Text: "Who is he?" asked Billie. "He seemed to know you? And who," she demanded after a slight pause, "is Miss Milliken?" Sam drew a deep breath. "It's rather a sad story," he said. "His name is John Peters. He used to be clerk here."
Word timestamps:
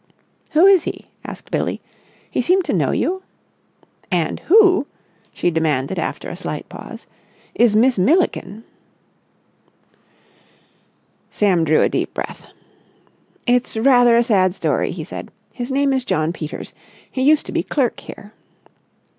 "Who 0.53 0.65
is 0.65 0.85
he?" 0.85 1.09
asked 1.23 1.51
Billie. 1.51 1.79
"He 2.31 2.41
seemed 2.41 2.65
to 2.65 2.73
know 2.73 2.89
you? 2.89 3.21
And 4.09 4.39
who," 4.47 4.87
she 5.31 5.51
demanded 5.51 5.99
after 5.99 6.27
a 6.27 6.35
slight 6.35 6.67
pause, 6.69 7.05
"is 7.53 7.75
Miss 7.75 7.99
Milliken?" 7.99 8.63
Sam 11.29 11.63
drew 11.63 11.83
a 11.83 11.87
deep 11.87 12.15
breath. 12.15 12.47
"It's 13.45 13.77
rather 13.77 14.15
a 14.15 14.23
sad 14.23 14.55
story," 14.55 14.89
he 14.89 15.03
said. 15.03 15.29
"His 15.53 15.71
name 15.71 15.93
is 15.93 16.03
John 16.03 16.33
Peters. 16.33 16.73
He 17.11 17.21
used 17.21 17.45
to 17.45 17.51
be 17.51 17.61
clerk 17.61 17.99
here." 17.99 18.33